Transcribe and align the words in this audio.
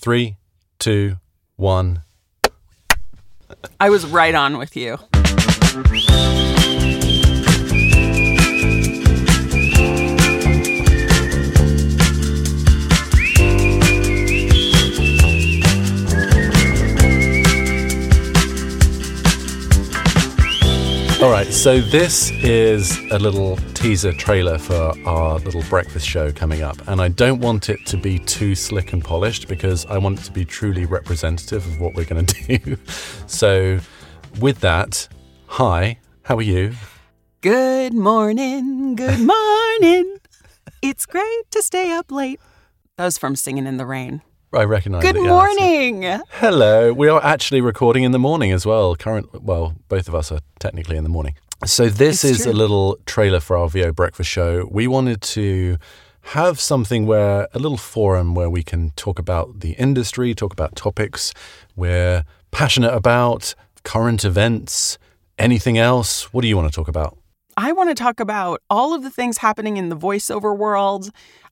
Three, 0.00 0.38
two, 0.78 1.16
one. 1.56 2.04
I 3.78 3.90
was 3.90 4.06
right 4.06 4.34
on 4.34 4.56
with 4.56 4.74
you. 4.74 4.98
Right, 21.44 21.52
so 21.54 21.80
this 21.80 22.30
is 22.30 22.98
a 23.10 23.18
little 23.18 23.56
teaser 23.72 24.12
trailer 24.12 24.58
for 24.58 24.92
our 25.06 25.38
little 25.38 25.62
breakfast 25.70 26.06
show 26.06 26.30
coming 26.30 26.60
up. 26.60 26.76
And 26.86 27.00
I 27.00 27.08
don't 27.08 27.40
want 27.40 27.70
it 27.70 27.86
to 27.86 27.96
be 27.96 28.18
too 28.18 28.54
slick 28.54 28.92
and 28.92 29.02
polished 29.02 29.48
because 29.48 29.86
I 29.86 29.96
want 29.96 30.20
it 30.20 30.24
to 30.24 30.32
be 30.32 30.44
truly 30.44 30.84
representative 30.84 31.64
of 31.66 31.80
what 31.80 31.94
we're 31.94 32.04
going 32.04 32.26
to 32.26 32.58
do. 32.58 32.76
So, 33.26 33.80
with 34.38 34.60
that, 34.60 35.08
hi, 35.46 35.98
how 36.22 36.36
are 36.36 36.42
you? 36.42 36.74
Good 37.40 37.94
morning, 37.94 38.94
good 38.96 39.20
morning. 39.20 40.18
it's 40.82 41.06
great 41.06 41.50
to 41.52 41.62
stay 41.62 41.90
up 41.90 42.12
late. 42.12 42.40
That 42.98 43.06
was 43.06 43.16
from 43.16 43.34
Singing 43.34 43.66
in 43.66 43.78
the 43.78 43.86
Rain. 43.86 44.20
I 44.52 44.64
recognize 44.64 45.02
Good 45.02 45.16
it, 45.16 45.22
yeah, 45.22 45.28
morning. 45.28 46.02
so- 46.02 46.22
Hello. 46.30 46.92
We 46.92 47.08
are 47.08 47.22
actually 47.24 47.60
recording 47.60 48.02
in 48.02 48.10
the 48.10 48.18
morning 48.18 48.50
as 48.50 48.66
well. 48.66 48.96
Current, 48.96 49.42
well, 49.42 49.74
both 49.88 50.08
of 50.08 50.14
us 50.14 50.32
are 50.32 50.40
technically 50.58 50.96
in 50.96 51.04
the 51.04 51.10
morning. 51.10 51.34
So 51.66 51.88
this 51.88 52.24
It's 52.24 52.38
is 52.40 52.42
true. 52.44 52.52
a 52.52 52.54
little 52.54 52.98
trailer 53.06 53.38
for 53.38 53.56
our 53.56 53.68
VO 53.68 53.92
breakfast 53.92 54.28
show. 54.28 54.66
We 54.70 54.88
wanted 54.88 55.20
to 55.22 55.76
have 56.22 56.58
something 56.58 57.06
where 57.06 57.46
a 57.54 57.58
little 57.60 57.78
forum 57.78 58.34
where 58.34 58.50
we 58.50 58.62
can 58.64 58.90
talk 58.96 59.18
about 59.20 59.60
the 59.60 59.72
industry, 59.72 60.34
talk 60.34 60.52
about 60.52 60.74
topics 60.74 61.32
we're 61.76 62.24
passionate 62.50 62.92
about, 62.92 63.54
current 63.84 64.24
events, 64.24 64.98
anything 65.38 65.78
else. 65.78 66.32
What 66.34 66.42
do 66.42 66.48
you 66.48 66.56
want 66.56 66.70
to 66.72 66.74
talk 66.74 66.88
about? 66.88 67.16
I 67.56 67.72
want 67.72 67.90
to 67.90 67.94
talk 67.94 68.18
about 68.20 68.60
all 68.68 68.94
of 68.94 69.02
the 69.02 69.10
things 69.10 69.38
happening 69.38 69.76
in 69.76 69.90
the 69.90 69.96
voiceover 69.96 70.56
world. 70.56 71.10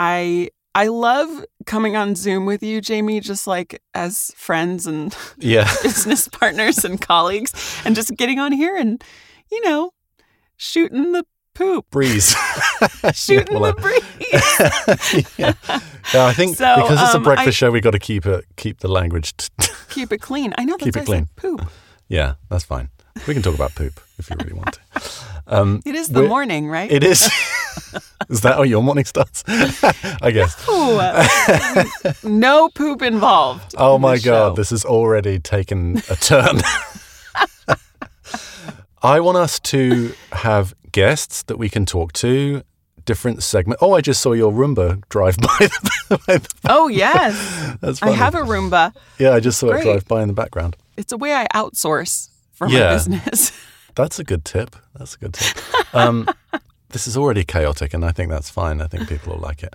I 0.00 0.48
I 0.74 0.86
love 0.86 1.44
coming 1.66 1.96
on 1.96 2.14
Zoom 2.14 2.46
with 2.46 2.62
you, 2.62 2.80
Jamie, 2.80 3.20
just 3.20 3.46
like 3.46 3.82
as 3.94 4.30
friends 4.36 4.86
and 4.86 5.16
Yeah. 5.38 5.64
business 5.82 6.28
partners 6.28 6.84
and 6.84 7.00
colleagues, 7.00 7.52
and 7.84 7.94
just 7.96 8.14
getting 8.16 8.38
on 8.38 8.52
here 8.52 8.76
and, 8.76 9.02
you 9.50 9.60
know, 9.68 9.90
shooting 10.56 11.12
the 11.12 11.24
poop, 11.54 11.86
Breeze. 11.90 12.36
shooting 13.12 13.58
well, 13.60 13.72
the 13.72 13.80
breeze. 13.80 15.32
yeah. 15.38 15.54
yeah, 16.14 16.24
I 16.26 16.32
think 16.32 16.56
So, 16.56 16.76
because 16.76 17.02
it's 17.02 17.14
a 17.14 17.16
um, 17.16 17.22
breakfast 17.24 17.48
I- 17.48 17.50
show, 17.50 17.70
we've 17.70 17.82
got 17.82 17.90
to 17.92 17.98
keep 17.98 18.24
it, 18.26 18.44
keep 18.56 18.78
the 18.78 18.88
language. 18.88 19.36
T- 19.36 19.48
Keep 19.90 20.12
it 20.12 20.18
clean. 20.20 20.54
I 20.56 20.64
know 20.64 20.74
that's 20.74 20.84
Keep 20.84 20.96
it 20.98 21.04
clean. 21.06 21.28
poop. 21.34 21.68
yeah, 22.08 22.34
that's 22.48 22.62
fine. 22.62 22.90
We 23.26 23.34
can 23.34 23.42
talk 23.42 23.56
about 23.56 23.74
poop 23.74 23.98
if 24.18 24.30
you 24.30 24.36
really 24.38 24.52
want 24.52 24.78
to. 24.92 25.00
Um, 25.48 25.80
It 25.84 25.96
is 25.96 26.08
the 26.10 26.22
morning, 26.22 26.68
right? 26.68 26.88
It 26.90 27.02
is. 27.02 27.28
is 28.28 28.40
that 28.42 28.56
how 28.56 28.62
your 28.62 28.82
morning 28.82 29.04
starts? 29.04 29.42
I 30.22 30.30
guess. 30.32 30.68
Ooh, 30.68 32.28
no 32.28 32.68
poop 32.70 33.02
involved. 33.02 33.74
Oh 33.78 33.96
in 33.96 34.02
my 34.02 34.16
god, 34.18 34.50
show. 34.50 34.54
this 34.54 34.70
has 34.70 34.84
already 34.84 35.38
taken 35.38 35.98
a 36.10 36.16
turn. 36.16 36.60
I 39.02 39.20
want 39.20 39.38
us 39.38 39.58
to 39.60 40.12
have 40.32 40.74
guests 40.92 41.42
that 41.44 41.56
we 41.58 41.68
can 41.70 41.86
talk 41.86 42.12
to, 42.14 42.62
different 43.06 43.42
segment. 43.42 43.78
Oh, 43.82 43.94
I 43.94 44.00
just 44.02 44.20
saw 44.20 44.32
your 44.32 44.52
Roomba 44.52 45.02
drive 45.08 45.38
by. 45.38 45.56
The, 45.58 46.20
by 46.26 46.36
the- 46.38 46.48
Oh 46.68 46.88
yes, 46.88 47.76
that's 47.80 48.02
I 48.02 48.10
have 48.10 48.34
a 48.34 48.40
Roomba. 48.42 48.94
yeah, 49.18 49.30
I 49.32 49.40
just 49.40 49.58
saw 49.58 49.68
Great. 49.70 49.80
it 49.80 49.84
drive 49.84 50.08
by 50.08 50.22
in 50.22 50.28
the 50.28 50.34
background. 50.34 50.76
It's 50.96 51.12
a 51.12 51.16
way 51.16 51.32
I 51.34 51.46
outsource 51.54 52.28
for 52.52 52.68
Yeah. 52.68 52.80
my 52.80 52.92
business. 52.94 53.52
That's 53.94 54.18
a 54.18 54.24
good 54.24 54.44
tip. 54.44 54.76
That's 54.94 55.14
a 55.14 55.18
good 55.18 55.34
tip. 55.34 55.56
Um, 55.94 56.28
this 56.90 57.06
is 57.06 57.16
already 57.16 57.44
chaotic, 57.44 57.94
and 57.94 58.04
I 58.04 58.12
think 58.12 58.30
that's 58.30 58.50
fine. 58.50 58.80
I 58.80 58.86
think 58.86 59.08
people 59.08 59.34
will 59.34 59.40
like 59.40 59.62
it. 59.62 59.74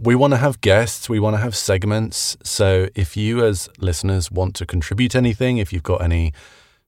We 0.00 0.14
want 0.14 0.32
to 0.32 0.36
have 0.36 0.60
guests, 0.60 1.08
we 1.08 1.18
want 1.18 1.34
to 1.34 1.40
have 1.40 1.56
segments. 1.56 2.36
So 2.42 2.88
if 2.94 3.16
you, 3.16 3.44
as 3.44 3.68
listeners, 3.78 4.30
want 4.30 4.54
to 4.56 4.66
contribute 4.66 5.14
anything, 5.14 5.58
if 5.58 5.72
you've 5.72 5.82
got 5.82 6.02
any 6.02 6.32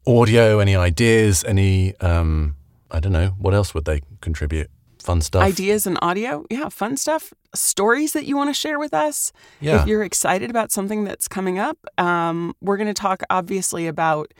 audio, 0.06 0.59
any 0.59 0.77
ideas, 0.77 1.44
any, 1.44 1.94
um, 2.00 2.56
I 2.91 3.00
don't 3.00 3.12
know, 3.12 3.34
what 3.39 3.55
else 3.55 3.75
would 3.75 3.84
they 3.84 4.03
contribute? 4.21 4.71
Fun 5.00 5.21
stuff. 5.21 5.43
Ideas 5.43 5.87
and 5.87 5.99
audio, 6.03 6.45
yeah, 6.50 6.69
fun 6.69 6.97
stuff. 6.97 7.33
Stories 7.55 8.12
that 8.12 8.27
you 8.27 8.37
want 8.37 8.50
to 8.50 8.55
share 8.55 8.78
with 8.78 8.93
us. 8.93 9.33
Yeah. 9.60 9.81
If 9.81 9.89
you're 9.89 10.03
excited 10.03 10.50
about 10.50 10.72
something 10.72 11.05
that's 11.05 11.28
coming 11.28 11.59
up, 11.59 11.78
um, 11.97 12.55
we're 12.60 12.77
going 12.77 12.89
to 12.89 12.95
talk 12.95 13.22
obviously 13.31 13.87
about 13.87 14.34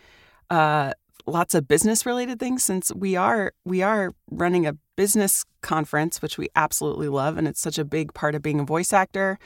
uh, 0.51 0.93
lots 1.29 1.55
of 1.55 1.69
business 1.69 2.05
related 2.07 2.41
things 2.41 2.65
since 2.65 2.93
we 2.95 3.17
are 3.17 3.53
we 3.65 3.83
are 3.83 4.13
running 4.31 4.67
a 4.67 4.77
business 4.97 5.45
conference, 5.63 6.21
which 6.23 6.39
we 6.39 6.49
absolutely 6.57 7.09
love, 7.09 7.39
and 7.39 7.47
it's 7.47 7.61
such 7.61 7.79
a 7.79 7.85
big 7.85 8.15
part 8.15 8.35
of 8.35 8.43
being 8.43 8.61
a 8.61 8.65
voice 8.65 8.93
actor. 8.93 9.39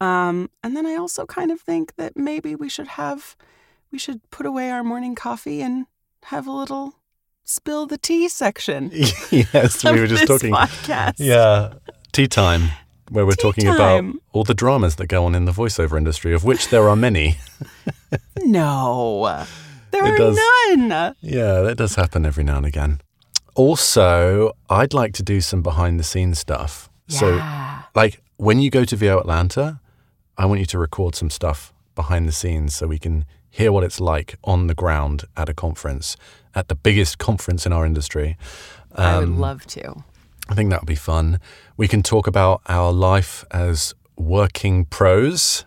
Um, 0.00 0.50
and 0.62 0.76
then 0.76 0.86
I 0.86 0.94
also 0.96 1.26
kind 1.26 1.50
of 1.50 1.60
think 1.60 1.96
that 1.96 2.16
maybe 2.16 2.54
we 2.54 2.68
should 2.68 2.88
have 2.88 3.36
we 3.90 3.98
should 3.98 4.20
put 4.30 4.46
away 4.46 4.70
our 4.70 4.82
morning 4.82 5.14
coffee 5.14 5.62
and 5.62 5.86
have 6.24 6.46
a 6.46 6.50
little 6.52 6.94
spill 7.44 7.86
the 7.86 7.98
tea 7.98 8.28
section. 8.28 8.90
yes, 9.30 9.84
we 9.84 10.00
were 10.00 10.06
just 10.06 10.26
talking. 10.26 10.52
Podcast. 10.52 11.14
Yeah, 11.18 11.74
tea 12.12 12.26
time, 12.26 12.70
where 13.10 13.24
we're 13.26 13.32
Tea 13.32 13.42
talking 13.42 13.64
time. 13.66 13.76
about 14.08 14.22
all 14.32 14.44
the 14.44 14.54
dramas 14.54 14.96
that 14.96 15.06
go 15.06 15.24
on 15.26 15.34
in 15.34 15.44
the 15.44 15.52
voiceover 15.52 15.96
industry, 15.96 16.34
of 16.34 16.44
which 16.44 16.68
there 16.68 16.88
are 16.88 16.96
many. 16.96 17.36
No, 18.44 19.44
there 19.94 20.06
It 20.06 20.12
are 20.14 20.18
does. 20.18 20.38
none. 20.76 21.14
Yeah, 21.20 21.60
that 21.62 21.76
does 21.76 21.94
happen 21.94 22.26
every 22.26 22.44
now 22.44 22.56
and 22.58 22.66
again. 22.66 23.00
Also, 23.54 24.52
I'd 24.68 24.92
like 24.92 25.12
to 25.14 25.22
do 25.22 25.40
some 25.40 25.62
behind 25.62 25.98
the 25.98 26.04
scenes 26.04 26.38
stuff. 26.38 26.90
So, 27.08 27.40
like 27.94 28.20
when 28.36 28.58
you 28.58 28.70
go 28.70 28.84
to 28.84 28.96
VO 28.96 29.18
Atlanta, 29.20 29.80
I 30.36 30.46
want 30.46 30.60
you 30.60 30.66
to 30.66 30.78
record 30.78 31.14
some 31.14 31.30
stuff 31.30 31.72
behind 31.94 32.26
the 32.26 32.32
scenes 32.32 32.74
so 32.74 32.86
we 32.88 32.98
can 32.98 33.24
hear 33.50 33.70
what 33.70 33.84
it's 33.84 34.00
like 34.00 34.36
on 34.42 34.66
the 34.66 34.74
ground 34.74 35.24
at 35.36 35.48
a 35.48 35.54
conference, 35.54 36.16
at 36.54 36.66
the 36.68 36.74
biggest 36.74 37.18
conference 37.18 37.64
in 37.66 37.72
our 37.72 37.86
industry. 37.86 38.36
I 38.94 39.18
would 39.18 39.28
Um, 39.28 39.38
love 39.38 39.64
to. 39.68 40.02
I 40.48 40.54
think 40.54 40.70
that 40.70 40.80
would 40.80 40.88
be 40.88 40.94
fun. 41.12 41.38
We 41.76 41.86
can 41.88 42.02
talk 42.02 42.26
about 42.26 42.60
our 42.66 42.92
life 42.92 43.44
as 43.52 43.94
working 44.16 44.84
pros, 44.86 45.64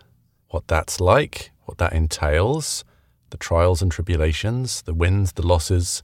what 0.50 0.68
that's 0.68 1.00
like, 1.00 1.50
what 1.64 1.78
that 1.78 1.92
entails, 1.94 2.84
the 3.30 3.36
trials 3.36 3.82
and 3.82 3.90
tribulations, 3.92 4.82
the 4.82 4.94
wins, 4.94 5.32
the 5.32 5.46
losses, 5.46 6.02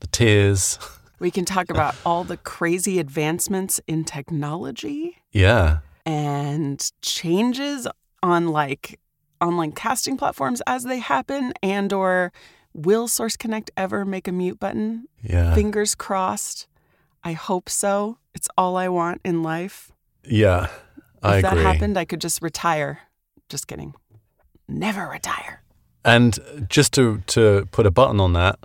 the 0.00 0.06
tears. 0.08 0.78
We 1.20 1.30
can 1.30 1.44
talk 1.44 1.70
about 1.70 1.94
all 2.04 2.24
the 2.24 2.36
crazy 2.36 2.98
advancements 2.98 3.80
in 3.86 4.04
technology 4.04 5.22
Yeah. 5.32 5.78
and 6.04 6.90
changes 7.02 7.86
on 8.22 8.48
like 8.48 8.98
online 9.40 9.72
casting 9.72 10.16
platforms 10.18 10.60
as 10.66 10.82
they 10.84 10.98
happen 10.98 11.52
and 11.62 11.92
or 11.92 12.32
will 12.74 13.06
Source 13.08 13.36
Connect 13.38 13.70
ever 13.76 14.04
make 14.04 14.26
a 14.28 14.32
mute 14.32 14.58
button? 14.58 15.06
Yeah. 15.22 15.54
Fingers 15.54 15.94
crossed. 15.94 16.66
I 17.22 17.32
hope 17.32 17.70
so. 17.70 18.18
It's 18.34 18.48
all 18.58 18.76
I 18.76 18.88
want 18.88 19.20
in 19.24 19.42
life. 19.42 19.92
yeah. 20.24 20.66
I 21.22 21.36
if 21.36 21.42
that 21.42 21.52
agree. 21.52 21.64
happened, 21.64 21.96
I 21.96 22.04
could 22.04 22.20
just 22.20 22.42
retire. 22.42 22.98
Just 23.48 23.66
kidding. 23.66 23.94
Never 24.68 25.06
retire. 25.08 25.62
And 26.04 26.66
just 26.68 26.92
to, 26.94 27.22
to 27.28 27.68
put 27.72 27.86
a 27.86 27.90
button 27.90 28.20
on 28.20 28.32
that, 28.34 28.58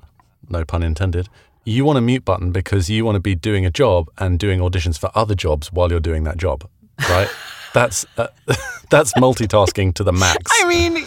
no 0.50 0.66
pun 0.66 0.84
intended, 0.84 1.30
you 1.64 1.86
want 1.86 1.98
a 1.98 2.02
mute 2.02 2.26
button 2.26 2.52
because 2.52 2.90
you 2.90 3.06
want 3.06 3.16
to 3.16 3.20
be 3.20 3.36
doing 3.36 3.66
a 3.66 3.70
job 3.70 4.10
and 4.18 4.40
doing 4.40 4.60
auditions 4.60 4.98
for 5.00 5.12
other 5.16 5.36
jobs 5.36 5.72
while 5.72 5.90
you're 5.90 6.00
doing 6.00 6.24
that 6.24 6.38
job, 6.38 6.68
right? 7.10 7.30
that's 7.74 8.06
uh, 8.18 8.28
that's 8.90 9.14
multitasking 9.14 9.94
to 9.96 10.04
the 10.04 10.14
max. 10.14 10.52
I 10.62 10.68
mean, 10.68 11.06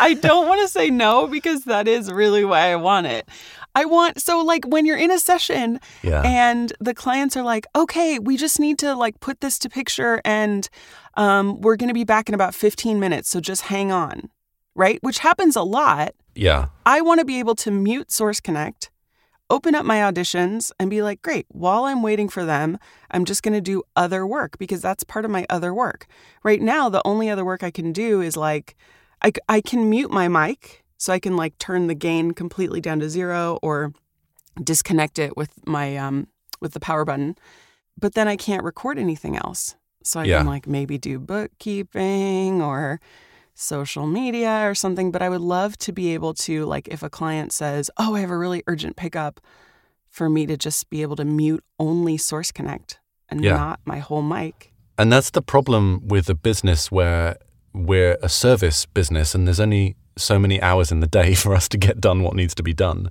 I 0.00 0.14
don't 0.14 0.46
want 0.46 0.60
to 0.60 0.68
say 0.68 0.90
no 0.90 1.26
because 1.26 1.64
that 1.64 1.88
is 1.88 2.12
really 2.12 2.44
why 2.44 2.72
I 2.72 2.76
want 2.76 3.06
it. 3.06 3.28
I 3.74 3.86
want 3.86 4.20
so 4.20 4.40
like 4.42 4.64
when 4.66 4.86
you're 4.86 4.98
in 4.98 5.10
a 5.10 5.18
session 5.18 5.80
yeah. 6.02 6.22
and 6.22 6.72
the 6.80 6.94
clients 6.94 7.36
are 7.36 7.42
like, 7.42 7.66
"Okay, 7.74 8.18
we 8.18 8.36
just 8.36 8.60
need 8.60 8.78
to 8.80 8.94
like 8.94 9.18
put 9.20 9.40
this 9.40 9.58
to 9.60 9.68
picture 9.68 10.20
and 10.24 10.68
um, 11.14 11.60
we're 11.60 11.76
going 11.76 11.88
to 11.88 11.94
be 11.94 12.04
back 12.04 12.28
in 12.28 12.34
about 12.34 12.54
15 12.54 13.00
minutes, 13.00 13.30
so 13.30 13.40
just 13.40 13.62
hang 13.62 13.90
on." 13.90 14.30
Right? 14.74 14.98
Which 15.02 15.18
happens 15.20 15.56
a 15.56 15.62
lot. 15.62 16.14
yeah. 16.34 16.66
I 16.86 17.00
want 17.00 17.20
to 17.20 17.24
be 17.24 17.38
able 17.38 17.54
to 17.56 17.70
mute 17.70 18.10
Source 18.10 18.40
Connect, 18.40 18.90
open 19.48 19.74
up 19.74 19.84
my 19.86 19.98
auditions, 19.98 20.72
and 20.78 20.90
be 20.90 21.00
like, 21.00 21.22
great, 21.22 21.46
while 21.48 21.84
I'm 21.84 22.02
waiting 22.02 22.28
for 22.28 22.44
them, 22.44 22.78
I'm 23.10 23.24
just 23.24 23.42
going 23.42 23.54
to 23.54 23.60
do 23.60 23.82
other 23.96 24.26
work 24.26 24.58
because 24.58 24.82
that's 24.82 25.04
part 25.04 25.24
of 25.24 25.30
my 25.30 25.46
other 25.48 25.72
work. 25.72 26.06
Right 26.42 26.60
now, 26.60 26.88
the 26.88 27.02
only 27.06 27.30
other 27.30 27.44
work 27.44 27.62
I 27.62 27.70
can 27.70 27.92
do 27.92 28.20
is 28.20 28.36
like, 28.36 28.76
I, 29.22 29.32
I 29.48 29.60
can 29.60 29.88
mute 29.88 30.10
my 30.10 30.28
mic 30.28 30.84
so 30.98 31.12
I 31.12 31.18
can 31.20 31.36
like 31.36 31.56
turn 31.58 31.86
the 31.86 31.94
gain 31.94 32.32
completely 32.32 32.80
down 32.80 32.98
to 33.00 33.08
zero 33.08 33.58
or 33.62 33.92
disconnect 34.62 35.18
it 35.18 35.36
with 35.36 35.50
my, 35.66 35.96
um, 35.96 36.26
with 36.60 36.72
the 36.72 36.80
power 36.80 37.04
button. 37.04 37.36
But 37.98 38.14
then 38.14 38.28
I 38.28 38.36
can't 38.36 38.64
record 38.64 38.98
anything 38.98 39.36
else. 39.36 39.76
So 40.02 40.20
I 40.20 40.24
Yeah. 40.24 40.38
can 40.38 40.46
like 40.46 40.66
maybe 40.66 40.98
do 40.98 41.18
bookkeeping 41.18 42.60
or 42.60 43.00
social 43.54 44.06
media 44.06 44.68
or 44.68 44.74
something, 44.74 45.10
but 45.10 45.22
I 45.22 45.28
would 45.28 45.40
love 45.40 45.78
to 45.78 45.92
be 45.92 46.12
able 46.14 46.34
to, 46.34 46.64
like, 46.66 46.88
if 46.88 47.02
a 47.02 47.10
client 47.10 47.52
says, 47.52 47.90
Oh, 47.96 48.14
I 48.14 48.20
have 48.20 48.30
a 48.30 48.38
really 48.38 48.62
urgent 48.66 48.96
pickup, 48.96 49.40
for 50.10 50.30
me 50.30 50.46
to 50.46 50.56
just 50.56 50.88
be 50.90 51.02
able 51.02 51.16
to 51.16 51.24
mute 51.24 51.64
only 51.78 52.16
Source 52.16 52.52
Connect 52.52 53.00
and 53.28 53.42
Yeah. 53.42 53.56
not 53.56 53.80
my 53.84 53.98
whole 53.98 54.22
mic. 54.22 54.72
And 54.96 55.12
that's 55.12 55.30
the 55.30 55.42
problem 55.42 56.06
with 56.06 56.30
a 56.30 56.36
business 56.36 56.92
where 56.92 57.36
we're 57.72 58.16
a 58.22 58.28
service 58.28 58.86
business 58.86 59.34
and 59.34 59.46
there's 59.46 59.58
only 59.58 59.96
so 60.16 60.38
many 60.38 60.60
hours 60.62 60.92
in 60.92 61.00
the 61.00 61.06
day 61.06 61.34
for 61.44 61.54
us 61.54 61.68
to 61.68 61.78
get 61.78 62.00
done 62.00 62.22
what 62.22 62.34
needs 62.34 62.54
to 62.56 62.62
be 62.62 62.72
done. 62.72 63.10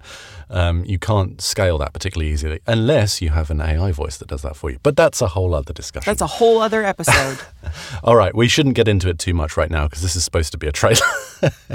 Um, 0.50 0.86
you 0.86 1.00
can't 1.00 1.42
scale 1.42 1.78
that 1.80 1.94
particularly 1.94 2.32
easily 2.32 2.60
unless 2.68 3.22
you 3.22 3.30
have 3.30 3.50
an 3.50 3.60
AI 3.60 3.92
voice 3.92 4.18
that 4.18 4.28
does 4.28 4.44
that 4.44 4.56
for 4.56 4.70
you. 4.70 4.78
But 4.84 4.96
that's 4.96 5.22
a 5.22 5.30
whole 5.30 5.56
other 5.56 5.74
discussion. 5.74 6.10
That's 6.10 6.22
a 6.22 6.28
whole 6.28 6.62
other 6.62 6.84
episode. 6.84 7.40
All 8.04 8.16
right, 8.16 8.36
we 8.36 8.48
shouldn't 8.48 8.76
get 8.76 8.88
into 8.88 9.10
it 9.10 9.20
too 9.20 9.34
much 9.34 9.58
right 9.58 9.72
now 9.72 9.88
because 9.88 10.02
this 10.02 10.16
is 10.16 10.24
supposed 10.24 10.52
to 10.52 10.58
be 10.58 10.68
a 10.68 10.72
trailer. 10.72 11.00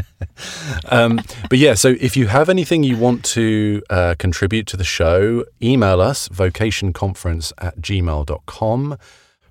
um, 0.91 1.21
but 1.51 1.59
yeah, 1.59 1.75
so 1.75 1.97
if 2.01 2.17
you 2.17 2.29
have 2.29 2.49
anything 2.49 2.83
you 2.83 2.97
want 2.97 3.25
to 3.25 3.83
uh, 3.91 4.15
contribute 4.19 4.67
to 4.69 4.77
the 4.77 4.85
show, 4.85 5.45
email 5.63 6.01
us 6.01 6.29
vocationconference 6.29 7.53
at 7.59 7.81
gmail.com. 7.81 8.99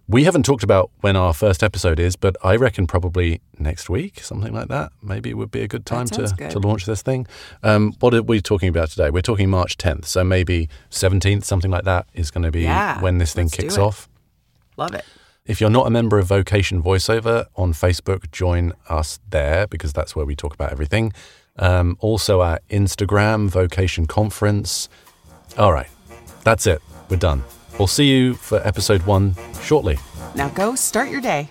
We 0.09 0.24
haven't 0.24 0.44
talked 0.44 0.63
about 0.63 0.89
when 1.01 1.18
our 1.18 1.33
first 1.33 1.62
episode 1.62 2.00
is, 2.00 2.15
but 2.15 2.38
I 2.42 2.56
reckon 2.56 2.88
probably 2.88 3.42
next 3.59 3.89
week, 3.89 4.21
something 4.21 4.54
like 4.54 4.69
that. 4.69 4.94
Maybe 5.04 5.30
it 5.30 5.33
would 5.33 5.51
be 5.51 5.62
a 5.63 5.68
good 5.68 5.86
time 5.86 6.06
to, 6.07 6.33
good. 6.38 6.51
to 6.51 6.59
launch 6.59 6.86
this 6.86 7.01
thing. 7.01 7.27
Um, 7.62 7.94
what 8.00 8.13
are 8.13 8.24
we 8.24 8.39
talking 8.39 8.69
about 8.69 8.89
today? 8.89 9.09
We're 9.09 9.21
talking 9.21 9.50
March 9.50 9.75
10th, 9.75 10.06
so 10.06 10.24
maybe 10.24 10.69
17th, 10.92 11.44
something 11.44 11.69
like 11.69 11.83
that 11.83 12.07
is 12.13 12.31
going 12.31 12.44
to 12.44 12.51
be 12.51 12.62
Yeah, 12.62 13.01
when 13.01 13.18
this 13.18 13.33
thing 13.33 13.50
kicks 13.50 13.77
off. 13.77 14.07
Love 14.77 14.94
it. 14.94 15.04
If 15.45 15.59
you're 15.59 15.69
not 15.69 15.88
a 15.88 15.89
member 15.89 16.18
of 16.18 16.27
Vocation 16.27 16.81
Voiceover 16.81 17.48
on 17.57 17.74
Facebook, 17.74 18.31
join 18.31 18.71
us 18.88 19.19
there 19.30 19.68
because 19.68 19.92
that's 19.92 20.15
where 20.15 20.25
we 20.25 20.38
talk 20.38 20.54
about 20.54 20.71
everything. 20.71 21.12
Um, 21.59 21.98
also, 22.00 22.39
our 22.39 22.62
Instagram, 22.69 23.50
Vocation 23.50 24.06
Conference. 24.06 24.88
All 25.57 25.74
right, 25.74 25.89
that's 26.45 26.65
it. 26.65 26.81
We're 27.09 27.18
done. 27.18 27.44
We'll 27.77 27.88
see 27.88 28.06
you 28.09 28.33
for 28.33 28.65
episode 28.68 29.01
one 29.03 29.35
shortly. 29.62 29.97
Now 30.35 30.50
go 30.50 30.75
start 30.75 31.09
your 31.09 31.21
day. 31.21 31.50